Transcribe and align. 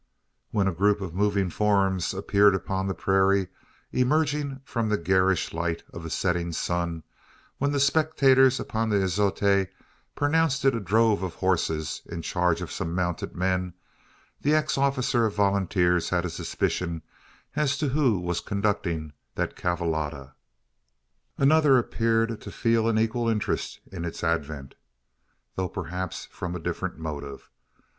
When 0.49 0.67
a 0.67 0.71
group 0.73 0.99
of 0.99 1.13
moving 1.13 1.51
forms 1.51 2.11
appeared 2.11 2.55
upon 2.55 2.87
the 2.87 2.95
prairie, 2.95 3.49
emerging 3.91 4.61
from 4.65 4.89
the 4.89 4.97
garish 4.97 5.53
light 5.53 5.83
of 5.93 6.01
the 6.01 6.09
setting 6.09 6.53
sun 6.53 7.03
when 7.59 7.71
the 7.71 7.79
spectators 7.79 8.59
upon 8.59 8.89
the 8.89 9.03
azotea 9.03 9.67
pronounced 10.15 10.65
it 10.65 10.73
a 10.73 10.79
drove 10.79 11.21
of 11.21 11.35
horses 11.35 12.01
in 12.07 12.23
charge 12.23 12.61
of 12.61 12.71
some 12.71 12.95
mounted 12.95 13.35
men 13.35 13.75
the 14.41 14.55
ex 14.55 14.75
officer 14.75 15.27
of 15.27 15.35
volunteers 15.35 16.09
had 16.09 16.25
a 16.25 16.31
suspicion 16.31 17.03
as 17.55 17.77
to 17.77 17.89
who 17.89 18.17
was 18.19 18.39
conducting 18.39 19.13
that 19.35 19.55
cavallada. 19.55 20.33
Another 21.37 21.77
appeared 21.77 22.41
to 22.41 22.51
feel 22.51 22.89
an 22.89 22.97
equal 22.97 23.29
interest 23.29 23.79
in 23.91 24.03
its 24.03 24.23
advent, 24.23 24.73
though 25.53 25.69
perhaps 25.69 26.25
from 26.31 26.55
a 26.55 26.59
different 26.59 26.97
motive. 26.97 27.51